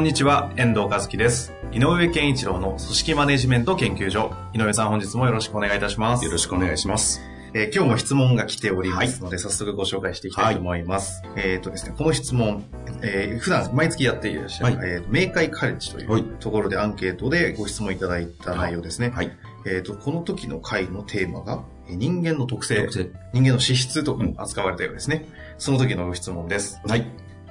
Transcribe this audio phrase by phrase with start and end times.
[0.00, 1.52] こんにちは、遠藤和樹です。
[1.72, 4.32] 井上健一郎の組織マネジメント研究所。
[4.54, 6.24] 井上さん本日もよろしくお願いいたします。
[6.24, 7.20] よろしくお願いします。
[7.52, 11.22] えー今日も質問が来ておりますので、早速ご紹介していきたいと思います。
[11.36, 12.64] えっ、とですね、この質問、
[13.02, 19.10] えー普段毎月やっていらっしゃる、はいえー明快カレッジといはいうところでアンケートでご質問いただいた内容ですね。
[19.10, 19.30] はい。
[19.66, 22.88] えっ、と、この時の回のテーマが、えー人間の特性、
[23.34, 25.26] 人間の資質とかも扱われたようですね。
[25.58, 26.80] その時のご質問です。
[26.86, 27.04] はい。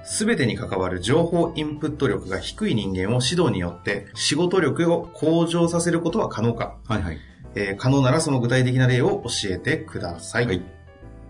[0.04, 7.18] すべてに関わる情報インプット力が低い人間を指導によって仕事力を向上させることは可能か、はいはい。
[7.56, 10.46] えー可能ならその具体的な例を教えてください。
[10.48, 10.62] はい。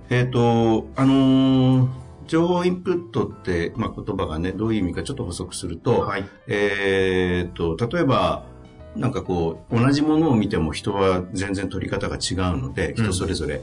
[0.10, 6.26] えっ、と、あのー情報インプットって、まあ、言葉がね、どういう意味かちょっと補足すると、はい。
[6.46, 8.46] えっ、と、例えば、
[8.96, 13.62] なんかこう、同じものを見ても人は全然取り方が違うので、うん人それぞれ、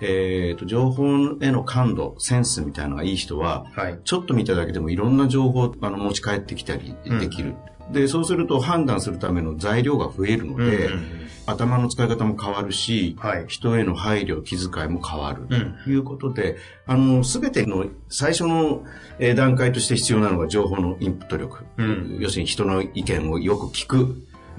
[0.00, 3.98] えっ、と、情報への感度、センスみたいなのがいい人は、はい。
[4.04, 7.54] ちょっと見ただけでもいろんな情報をあの持ち帰ってきたりできる。
[7.92, 15.46] で、そうすると判断するための材料が増えるので、うんうん頭の使い方も変わるし、はい人への配慮、気遣いも変わる。
[15.48, 18.84] うんということで、あの、すべての最初の
[19.18, 21.64] えー段階として必要なのが情報のインプット力。
[21.78, 23.96] うん要するに人の意見をよく聞く。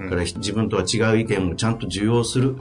[0.00, 2.56] うんから自分とは違う意見をちゃんと受容する。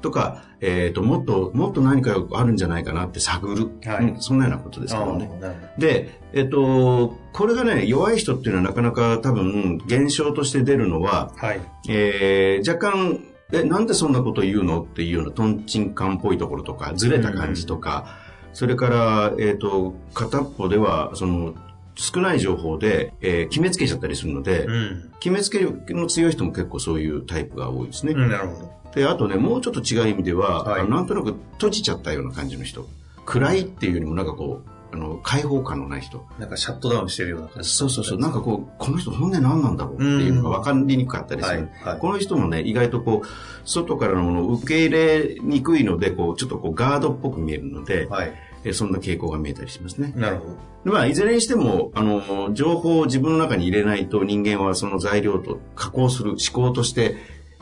[0.00, 3.70] とか、えっ、と、もっと、もっと何かあるんじゃないかなって探る。
[3.84, 5.30] はいうんそんなようなことですけどね。
[5.78, 11.60] で、えっと、これがね、弱い人っていうのはなかなか多分、現象として出るのは、はい。
[11.88, 13.20] えー若干、
[13.52, 18.16] え、なんでそんなこと言うのっていうようなトンチンカンっぽいところとか、ずれた感じとか、
[18.52, 21.54] それから、えっ、と、片っぽでは、その、
[21.94, 25.12] 少ない情報で、えー決めつけちゃったりするので、うん。
[25.20, 28.12] 決めつけ力の強い人も結構そういうタイプが多いですね。
[28.12, 28.72] うん、なるほど。
[28.94, 32.86] で、あとね、もうちょっと違う意味では、はいなんとなく閉じちゃったような感じの人。
[33.26, 36.26] 暗いっていうよりもなんかこう、あの、開放感のない人。
[36.38, 37.68] なんかシャットダウンしてるような感じ。
[37.68, 38.18] そうそうそう。
[38.18, 41.56] なんかこう、この人本音何なんだろうっていうのが分かりにくかったりする。
[41.56, 43.28] はいはいこの人もね、意外とこう、
[43.64, 48.32] 外からのものを受け入れにくいので、こう、ちょっとこう、ガードっぽく見えるので、はい。
[48.64, 50.12] えそんな傾向が見えたりしますね。
[50.16, 50.50] なるほど。
[50.84, 57.16] でまあ、いずれにしても、あの、情報を自分の中に入れないと人間はその材料と加工する、思考として、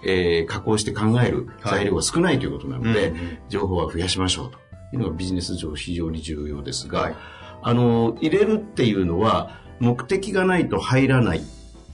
[0.04, 3.38] えー加工して考える材料が少ないということなので、うんうん。
[3.48, 4.58] 情報は増やしましょうと。
[4.92, 7.16] いうのがビジネス上非常に重要ですが、はい。
[7.62, 11.42] あの、入れるっていうのは目的がないと入らない。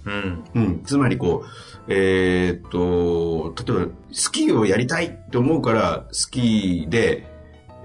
[0.05, 0.45] うん。
[0.55, 7.27] うん、つまりこう、えーっと、例えばスキーをやりたいって思うからスキーで、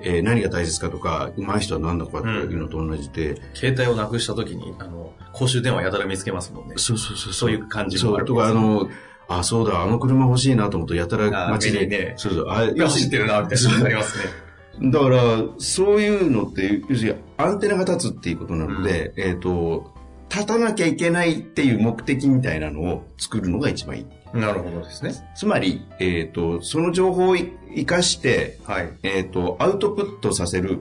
[0.01, 6.75] えー何が大切かとか、上手い人は何だかっていうのと同じで、携帯をなくした時に、あの、公衆電話やたら見つけますもんね。
[6.77, 7.33] そうそうそう。
[7.33, 8.27] そういう感じもある。
[8.27, 8.35] そう。
[8.37, 8.89] とか、あの、
[9.27, 13.85] あ、そうだ、あの車欲しいなと思うと、やたら街で、ねそうそう、あ、いや、知ってるな、みたいな。
[13.85, 14.47] ありますね。
[14.91, 19.91] だから、そういうのって、要するにアンテナが立つっていうことなので、えっ、と、
[20.29, 24.05] 立たなきゃいけないっていう目的みたいなのを作るのが一番いい。
[24.33, 25.13] なるほどですね。
[25.35, 28.93] つまり、えっ、と、その情報をい生かして、はい。
[29.03, 30.79] えっ、と、アウトプットさせる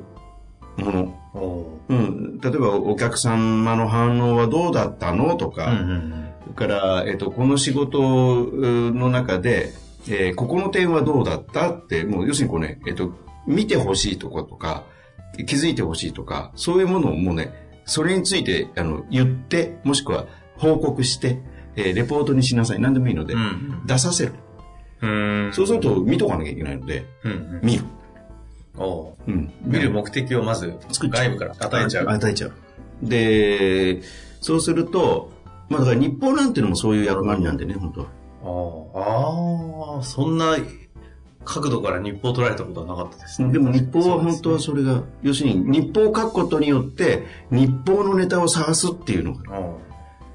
[0.77, 1.21] もの。
[1.35, 2.41] おうん。
[2.41, 6.26] 例えば、お客様の反応はどうだったのとか、うんうんそれ
[6.57, 9.73] から、えっ、と、この仕事うの中で、
[10.09, 13.13] えーここの点はどうだったって、もう要するにこうね、えっ、と、
[13.47, 14.85] 見てほしいとことか、
[15.47, 17.53] 気づいてほしいとか、そういうものをもうね、
[17.85, 21.41] それについて、あの、言って、もしくは報告して、
[21.77, 22.81] えーレポートにしなさい。
[22.81, 23.41] 何でもいいので、うん。
[23.41, 24.33] うん出させる。
[25.03, 25.51] うん。
[25.53, 27.61] そうすると、見とかなきゃいけないので、うんうん。
[27.63, 27.85] 見る。
[28.79, 29.53] おううん。
[29.63, 32.09] 見る目的をまず外部から与えちゃう。
[32.09, 32.53] 与えちゃう。
[33.03, 34.03] で、
[34.41, 35.36] そうすると、
[35.69, 38.07] まあだから日報なんていうのもそういう役割なんでね、本当は。
[39.97, 40.57] ああ、そんな
[41.45, 43.53] 角度から日報を取られたことはなかったですね。
[43.53, 49.61] でも日報は本当はそそれが、要するに日報を書くことによって、日報のネタを探すっていうのが、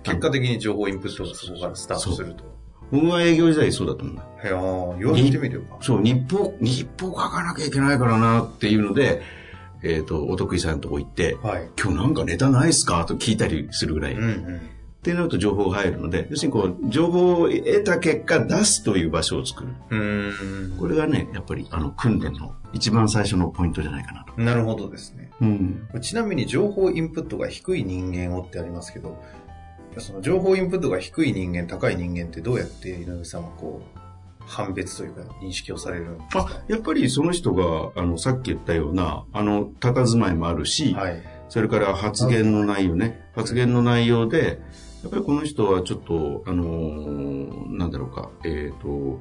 [0.04, 2.44] 結果的に情報インプットがそこからスタートすると。
[2.92, 4.24] 僕は営業時代そうだと思うんだ。
[4.44, 5.78] いやー言われてみれば。
[5.82, 9.22] そう、日報、日報書かなきゃいけないからなっていうので、
[9.84, 11.70] えっ、と、お得意さんのとこ行って、はい。
[11.82, 13.06] 今日なんかネタないっすか？
[13.06, 14.14] と聞いたりするぐらい。
[14.14, 14.62] うんうん。
[15.02, 19.70] ってなると情報が入るので、要するにこう、情報を得た結果出すという場所を作る。
[19.90, 20.78] うん。
[20.78, 24.40] これがね、やっぱりあの、訓練の一番最初のポイントじゃないかなと。
[24.40, 25.32] なるほどですね。
[25.42, 25.88] うん。
[26.02, 29.20] ちなみに情報インプットが低い人間をってありますけど、
[29.98, 34.00] その情報インプットが低い人間、高い人間ってどうやって井上さんはこう、
[34.46, 36.48] 判別というか認識をされるんですか？
[36.48, 41.24] あ、やっぱりその人が、あの、さっき言ったような、あの、佇まいもあるし、はい。
[41.50, 43.30] それから発言の内容ね。
[43.36, 44.62] 発言の内容で、
[45.04, 49.20] やっぱりこの人はちょっと、あのーなんだろうか、えっ、と、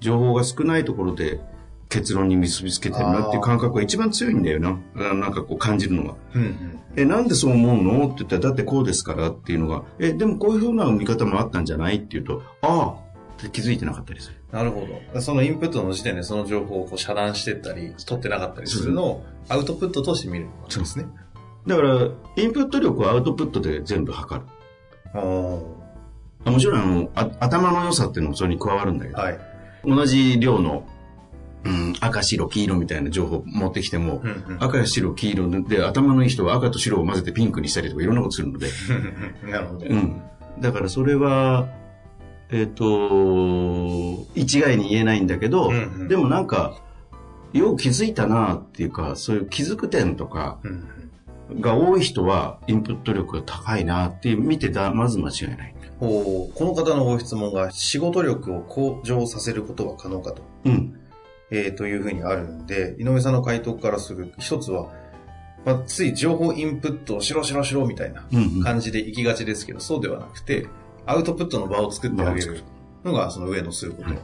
[0.00, 1.40] 情報が少ないところで
[1.88, 4.78] 結論に結びつけてるなっていう感覚が一番強いんだよな。
[4.96, 6.14] あなんかこう感じるのが。
[6.34, 6.80] うんうん。
[6.96, 8.06] え、なんでそう思うの？
[8.06, 14.36] って言ったら、だってこうですからっていうのが、え、でもこういうふうな見方もあったんじゃないっていうと、ああって気づいてなかったりする。
[14.52, 15.20] なるほど。
[15.20, 21.06] そのインプットの時点でその情報をこう遮断してったり、取ってなかったりするのをアウトプットとして見るわけですね。
[21.66, 24.46] だから、インプット力はアウトプットで全部測る。
[25.14, 29.38] もちろんあのあ、頭の良さっていうのもそれに加わるんだけど、はい。
[29.84, 30.86] 同じ量の、
[31.64, 38.68] うん、赤、白、黄色みたいな情報持ってきても、うんうん赤、白、黄色で、頭のいい人は赤と白を混ぜてピンクにしたりとかいろんなことするので、
[39.48, 39.86] なるほど。
[39.86, 40.22] うん。
[40.60, 41.68] だからそれは、
[42.50, 46.74] えっ、と、一概に言えないんだけど、うんうんでもなんか、
[47.52, 51.01] よう気づいたなっていうか、そういう気づく点とかうんうん
[51.60, 55.74] が多い人は、インプット力が高いなっていう見てた、まず間違いない。
[56.00, 60.42] おこの方のご質問が、仕事力を向上させることは可能かと。
[60.64, 60.98] うん。
[61.50, 64.90] えーというふうにあるんで、井上さんの回答からする一つは、
[65.64, 68.62] まあ、つい情報インプットをしろしろしろみたいなうん、うん。
[68.62, 70.66] 感じで行きがちですけど、そうではなくて、
[71.06, 72.62] アウトプットの場を作ってあげる
[73.04, 74.08] のがその上のすること。
[74.08, 74.18] はい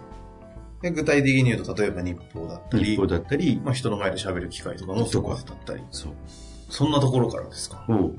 [0.82, 6.12] で具体的に言うと、例えば日報だったり日報、だったり、まあ、人の前で喋る機会とかのそこだったり、そう。
[6.68, 7.84] そんなところからですか？
[7.88, 8.16] おう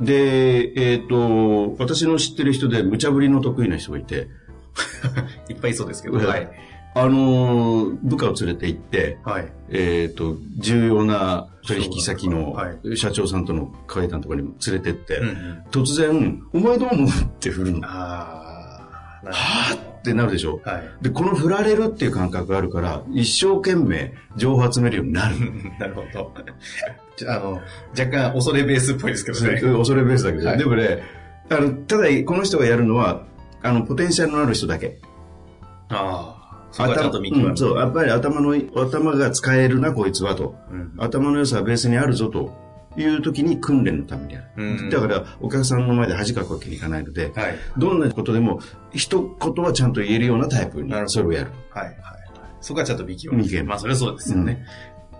[0.00, 4.28] で、えっ、と、私の知ってる人で無茶ぶりの得意な人がいて、
[5.48, 6.50] いっぱいいそうですけど、うんはい。
[6.96, 9.52] あのー部下を連れて行って、はい。
[9.70, 12.96] えっ、と、重要な取引先のはい。
[12.96, 15.62] 社長さんとの会談とかにも連れてって、うんうん。
[15.70, 17.08] 突然、お前どう思う？
[17.08, 17.10] っ
[17.40, 17.80] て振るの。
[17.80, 20.60] はああ、なるぁってなるでしょ。
[20.64, 21.02] はい。
[21.02, 25.36] で、この振られるっていう感覚があるから、一生懸命情報を集めるようになる。
[25.80, 26.34] なるほど。
[27.16, 27.52] じゃあ、あの、
[27.98, 29.60] 若干恐れベースっぽいですけどね。
[29.62, 31.02] 恐れベースだけど、はいでもね、
[31.48, 33.22] あの、ただ、この人がやるのは、
[33.62, 34.98] あの、ポテンシャルのある人だけ。
[35.88, 37.50] ああ、そちゃんと見極める。
[37.50, 40.54] うんそう、やっぱり頭の、頭が使えるな、こいつはと。
[40.70, 42.63] うん頭の良さはベースにあるぞと
[42.96, 44.44] いう時に訓練のためにある。
[44.56, 47.58] うんだから、お客さんの前で恥かくわけにいかないので、はい。
[47.76, 48.60] どんなことでも、
[48.92, 51.50] 一言はちゃんと言えるようなタイプにそれをやる。
[51.70, 51.86] はい。
[51.86, 51.96] はい。
[52.60, 53.64] そこはちゃんと見極める。
[53.64, 54.64] まあ、それはそうですよね。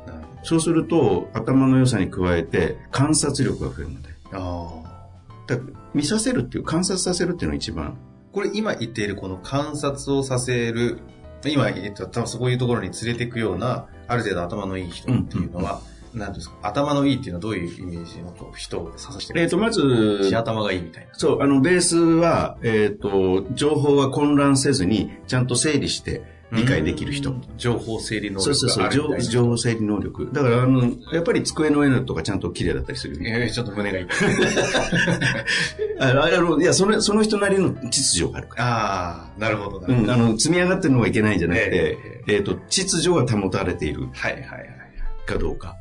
[0.06, 4.08] なるほそうすると、頭の良さに加えて、観察力が増えるので。
[4.32, 4.38] ど。
[4.38, 5.84] ああ。
[5.94, 7.98] 見させるっていう、観察させるっていうのが一番。
[8.32, 10.98] これ今言っているこの観察をさせる、
[11.46, 21.10] 今言った多分そういうところに連れていくような、ある程度頭のいい人っていうのは、なんていうんですか、頭のいいっていうのはどういうイメージの人を指してるえっ、と、まず、地頭がいいみたいな。
[21.12, 26.22] そう、あの、ベースは、えっ、と、情報が混乱せずに、ちゃんと整理して
[26.52, 27.30] 理解できる人。
[27.30, 27.42] うん。
[27.56, 29.18] 情報整理能そうそうそう、情。
[29.18, 30.30] 情報整理能力。
[30.32, 33.18] だから、あの、やっぱり机の上とかちゃんと綺麗だったりする。
[33.26, 34.08] えー、ちょっと胸が痛い。
[36.00, 38.64] ああの、いや、その、その人なりの秩序があるから。
[38.64, 40.12] ああ、なるほど、なうん、るほど。
[40.12, 44.83] あの、積み上がってるのがいけないんじゃなくてえ、えっ、と、秩序が保たれているはいはいはい。
[45.24, 45.76] かどうか。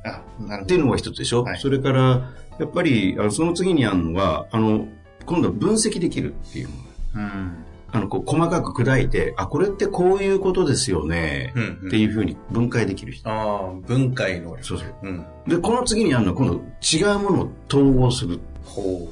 [0.64, 4.88] っていうのが一つでしょ、はいそれから、やっぱり、あのその次にあるのは、あの、
[5.26, 6.70] 今度は分析できるっていう。
[7.16, 7.66] うん。
[7.92, 13.30] あの、こう、細かく砕いて、あ、これってこういうことですよね、うんうんっていうふうに分解できる人。
[13.30, 14.64] ああ、分解能力。
[14.64, 14.90] そうそう。
[15.04, 15.26] うん。
[15.48, 18.40] で、この次にあるのは、今度、違うものを統合する。
[18.66, 19.10] ほ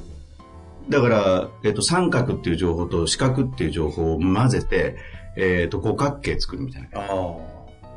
[0.88, 4.96] だから、えっ、と、三角っていう情報と四角っていう情報を混ぜて、
[5.36, 7.00] えっ、と、五角形作るみたいな。
[7.00, 7.51] あ。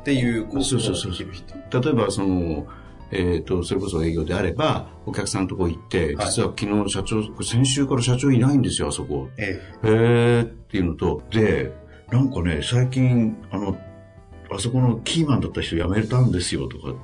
[0.06, 1.80] っていう、こそうそうそうできる人。
[1.80, 2.64] 例えば、その、
[3.10, 9.28] えっ、と、それこそ営業であれば、お客さんのとこ行って、はい実は昨日社長、先週から社長いないんですよ、あそこ。
[9.36, 11.72] えへーっていうのと、で、
[12.12, 13.76] なんかね、最近、あの、
[14.48, 16.94] あそこのキーマンだった人辞めたんですよとか、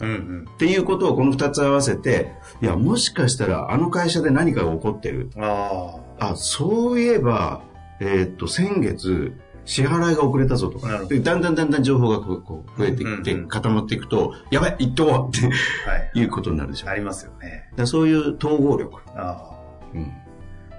[0.00, 0.04] え。
[0.04, 0.46] うんうん。
[0.54, 2.30] っていうことをこの二つ合わせて、
[2.62, 5.30] いや、もしかしたらあの会社で何かが起こってる。
[5.36, 7.64] ああ、そういえば、
[7.98, 9.32] えーっと、先月、
[9.64, 15.46] 支払いが遅れたぞとかだんだんだんだん情報がこう増えてきてうんうん固まっていくと、やばい、行っとこうって
[15.86, 15.90] あ。
[15.90, 16.10] はい。
[16.14, 16.86] いうことになるでしょ。
[16.86, 17.70] だかありますよね。
[17.76, 19.00] らそういう統合力。
[19.14, 19.58] ああ。
[19.94, 20.12] うん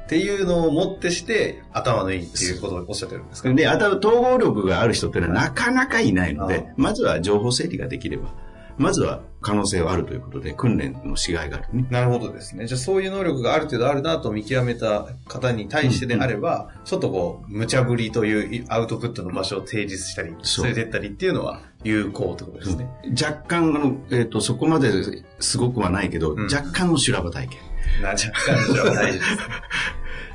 [0.03, 3.53] っていうのをもってして、頭のいいっていうことをおっしゃってるんですか？
[3.53, 8.33] で、あと統合力がある人っていうのはなかなかいないのでまずは情報整理ができれば、
[8.77, 11.85] まずは可能性はあるということで、訓練のしがいがあるね。
[11.91, 12.65] なるほどですね。
[12.65, 22.89] じゃあそういう能力がある程度あるなと見極めた方に対してであれば、ちょっとこう、無茶ぶりというアウトプットの場所を提示したり、連れてったりっていうのは有効ってことですね。
[23.21, 24.91] 若干、あの、えっ、と、そこまで
[25.39, 27.59] すごくはないけど、ん若干の修羅場体験。
[28.01, 29.43] な、若干じゃ大事ですね。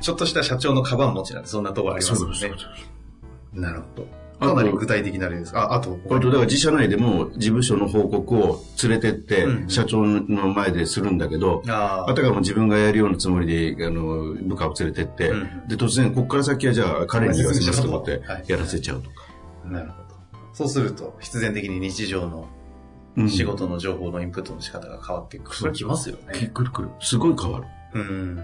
[0.01, 2.51] ちょっとした社長のカバン持ちなんてそんなところありますもんね。
[3.53, 4.18] なるほど。
[4.39, 5.57] かなり具体的な例です。
[5.57, 19.15] あ、あと、これと、だから自社内でも事務所の報告を連れてってう、ん社長の前でするんだけど、ああたかも自分がやるようなつもりで、あの、部下を連れてって、うんで、突然、ここから先はじゃあ彼に言わせますと思ってはい、やらせちゃうとか。
[19.65, 20.09] あ、なるほど。
[20.53, 22.47] そうすると、必然的に日常の
[23.17, 25.55] うん仕事の情報のインプットの仕方が変わっていく。
[25.55, 26.51] それきますよきね。
[26.53, 26.89] くるくる。
[27.01, 27.65] すごい変わる。
[27.95, 28.39] うん。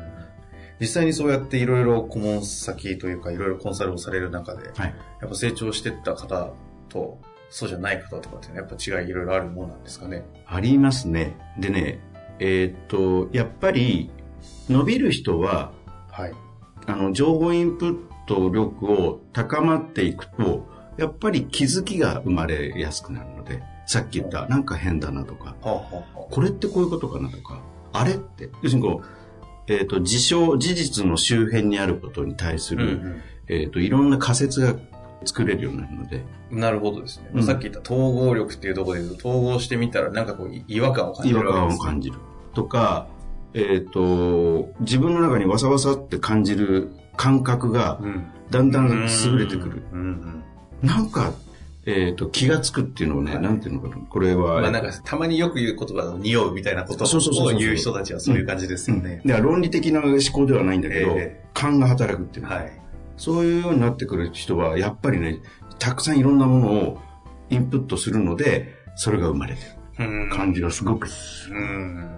[0.80, 4.96] 実際にそうやっていろいろ顧問先というか、いろいろコンサルをされる中で、はい。
[5.22, 6.52] やっぱ成長してった方
[6.90, 10.26] と、そうじゃない方とかっていうのはやっぱ違いいろいろあるもんなんですかね？
[10.46, 11.38] ありますね。
[11.60, 12.00] でね、
[12.40, 14.10] えーっと、やっぱり、
[14.70, 15.72] 伸びる人は、
[16.12, 16.34] はい。
[16.88, 20.68] あの、情報インプット力を高まっていくと、
[20.98, 27.62] やっぱり気づきが生まれやすくなるので、さっき言った、なんか変だなとか、はあ、はあはこれってこういうことかなとか、
[27.94, 29.06] あれって、要するにこう、
[29.68, 34.76] えっ、と、事象、事実の周辺にあることに対すあ、る、えっ、と、いろんな仮説が
[35.26, 37.30] 作れるようになるので、うんなるほどですね。
[37.34, 42.18] うんさっき言った統合力っていうところで統合してみたらなんかこうい違和感を感じ違和るわけです、感を感じる。
[42.54, 43.08] とか、
[43.54, 48.26] えっ、と、自分の中にわさわさって感じる感覚がうん。
[48.52, 49.84] だんだん優れてくる。
[49.92, 50.44] うん
[50.82, 50.88] うん。
[50.88, 51.34] なんか、
[51.86, 53.98] えっ、と、気がつくっていうのをね、はいなんていうのかな。
[53.98, 59.22] これは、まあなんか、たまによく言う言葉の匂うみたいなことを言う人たちはそういう感じですよね。
[59.24, 62.72] では論理的な思考ではないんだけど、え勘が働くっていうの、はい。
[63.18, 65.40] そういうようになってくる人は、やっぱりね、
[65.78, 66.98] たくさんいろんなものを
[67.50, 69.62] インプットするので、それが生まれて
[70.00, 71.08] るうん感じがすごく。
[71.52, 72.16] うん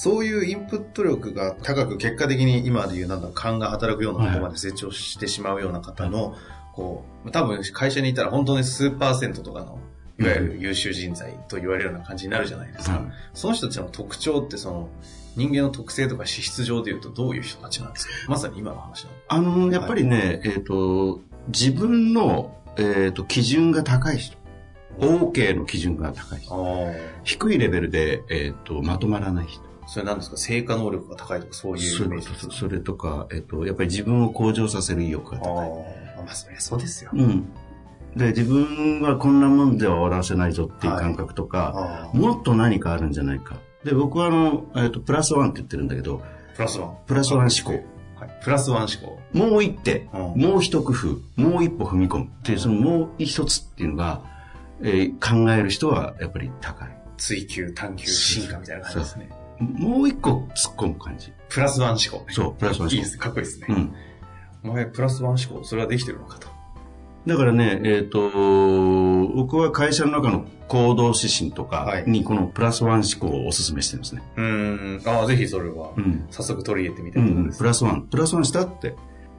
[0.00, 6.36] そういうインプット力が高く、結果的に今でいうなんだ、勘が働くようなところまで成長してしまうような方の、
[6.78, 9.80] こう、多分会社にいたら本当に数パーセントとかの、
[10.20, 12.98] いわゆる優秀人材と言われるような感じになるじゃないですか。
[12.98, 13.02] はい
[13.34, 14.88] その人たちの特徴ってその、
[15.36, 18.12] 人間の特性とか資質上で言うとどういう人たちなんですか？
[18.28, 19.06] まさに今の話。
[19.28, 24.36] あの、やっぱりね、えっ、と、自分の、えっ、と、基準が高い人。
[24.98, 26.52] OK の基準が高い人。
[26.54, 26.92] あ
[27.24, 29.62] 低いレベルで、えっ、と、まとまらない人。
[29.82, 29.88] あ。
[29.88, 30.36] それなんですか？
[30.36, 32.52] 成果能力が高いとかそういうイメージですか？
[32.52, 36.07] とそれとか、えっ、と、やっぱり自分を向上させる意欲があ高い。
[36.20, 36.22] あ。
[36.24, 37.10] まあそりゃそうですよ。
[37.14, 37.48] うん。
[38.16, 43.56] で、自分はこんなもんでは終わらせないぞっていう感覚とか、あもっと何かあるんじゃないか。
[43.84, 46.56] で、僕はあの、えっ、と、プラスワンって言ってるんだけど、あ。
[46.56, 46.96] プラスワン。
[47.06, 47.84] プラスワン思考。
[48.18, 48.30] はい。
[48.42, 49.20] プラスワン思考。
[49.32, 54.22] もう一手、うんもう一工夫、もう一歩踏み込むっていう、そのもう一つっていうのが、
[54.80, 56.88] えー考える人はやっぱり高い。
[57.16, 59.28] 追求、探求、進化みたいな感じですね。
[59.60, 61.32] もう一個突っ込む感じ。
[61.48, 62.24] プラスワン思考。
[62.30, 62.94] そう、プラスワン思考。
[62.94, 63.18] いいですね。
[63.18, 63.66] かっこいいですね。
[63.68, 63.94] うん。
[64.68, 66.48] お前、プラスワン思考、それはできてるのかと。
[67.26, 68.30] だからね、えっ、と、
[69.34, 74.22] 僕は会社の中の行動指針とかはいにこのプラスワン思考をお勧めしてるんですね。
[74.36, 75.08] うーん。
[75.08, 76.26] ああ、ぜひそれはう、ん。
[76.30, 77.58] 早速取り入れてみたうん、いところです。
[77.58, 78.02] プラスワン。
[78.02, 78.94] プラスワンしたって。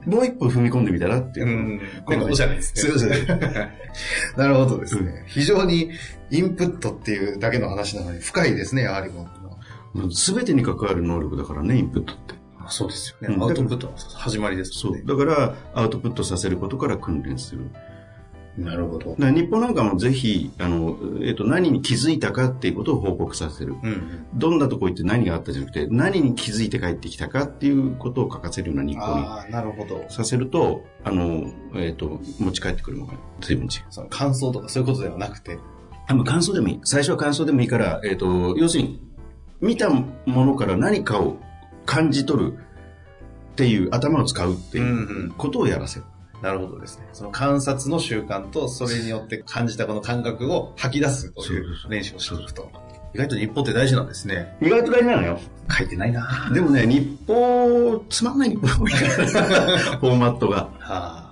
[0.06, 1.50] もう一歩踏み込んでみたらっていうう。
[1.50, 1.82] ん。
[2.06, 2.82] ことじゃないですね。
[2.92, 3.38] そうそうそう
[4.38, 5.24] なるほどですね。
[5.28, 5.92] 非常に
[6.30, 9.28] インプットっていうだけの話なのに深いですね、やはりも
[9.96, 10.12] う。
[10.14, 12.36] すべてに関わる能力だからね、インプットって。
[12.70, 13.36] まあそうですよね。
[13.36, 15.06] うんアウトプットの始まりですそう。
[15.06, 17.72] だから、アウトプットさせることから訓練する。
[18.58, 19.16] なるほど。
[19.16, 23.76] 日本なんかもぜひ、あの、えっ、と、何に気づいたかっていうことを報告させる。
[23.82, 24.26] うん。
[24.34, 30.06] どんなとこ行って何があったじゃなくて、何に気づいて帰ってきたかっていうことを書かせるような日報にああ、なるほど。
[30.10, 33.70] させると、あの、えっ、と、持ち帰ってくるのが随分違う。
[33.90, 35.58] その感想とかそういうことではなくて。
[36.08, 36.80] あまあ感想でもいい。
[36.84, 39.02] 最初は感想でもいいから、えっ、と、要するに、
[39.62, 41.38] 見たものから何かを
[41.90, 46.06] 感じ取るっていう、頭を使うってうんいううんことをやらせる。
[46.44, 47.10] なるほどですね。
[47.14, 52.72] その観察の習慣と、それによって感じたこの感覚を吐き出すという練習をしていくと。
[53.16, 54.56] 意外と日本って大事なんですね。
[54.62, 55.40] 意外と大事なのよ。
[55.76, 56.54] 書いてないなぁ。
[56.54, 60.70] でもね、日報、つまんない日報が多いから、 フォーマットが。
[60.80, 61.29] は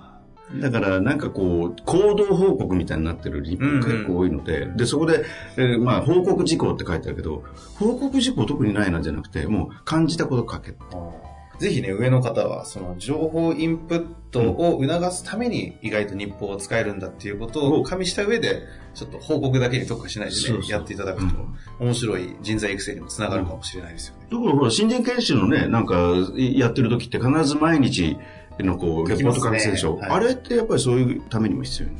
[0.56, 5.24] だから、なんかこう、行動報告みたいになってる日報が結構多いので、で、そこで、
[5.56, 7.44] えーまあ、報告事項って書いてあるけど、
[7.78, 10.74] 報告事項特にないなじゃなくて、もう感じたこと書け。
[10.92, 11.10] あ
[11.58, 18.62] ぜひね、上の方は、その情報インプットを促すために意外と日報を使えるんだっていうことを加味した上で、
[18.94, 20.70] ちょっと報告だけに特化しないでね、そうそう。
[20.70, 21.34] やっていただくと、
[21.80, 24.26] 面白い人材育成にもつながるかもしれないですよね。
[24.30, 25.86] だからほら、新人研修のね、なん。
[25.86, 28.16] か、やってる時って必ず毎日
[28.62, 31.96] のこう、はいあれってやっぱりそういうためにも必要に。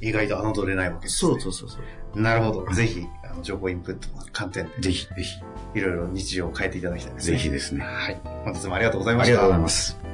[0.00, 1.32] 意外と侮れないわけです、ね。
[1.32, 1.78] そうそうそうそ
[2.14, 2.20] う。
[2.20, 2.72] なるほど。
[2.72, 5.40] ぜひ、ああの情報インプットの観点で、ぜひ、ぜひ。
[5.74, 7.36] いろいろ日常を変えていただきたいですね。
[7.36, 7.84] ぜひですね。
[7.84, 8.20] はい。
[8.44, 9.32] 本日もありがとうございました。
[9.32, 10.13] ありがとうございます。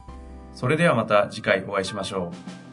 [0.53, 2.70] それではまた次回お会いしましょう。